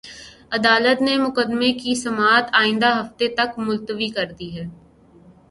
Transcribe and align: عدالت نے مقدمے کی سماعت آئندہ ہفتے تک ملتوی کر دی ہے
عدالت 0.51 1.01
نے 1.01 1.15
مقدمے 1.17 1.71
کی 1.81 1.93
سماعت 1.95 2.45
آئندہ 2.61 2.89
ہفتے 2.99 3.27
تک 3.37 3.49
ملتوی 3.59 4.09
کر 4.15 4.31
دی 4.39 4.49
ہے 4.57 4.65